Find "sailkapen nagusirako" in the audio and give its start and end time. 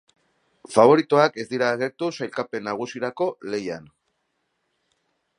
2.17-3.27